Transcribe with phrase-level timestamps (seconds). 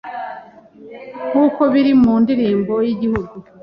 [1.31, 3.29] nkuko biri mu ndirimbo y’Igihug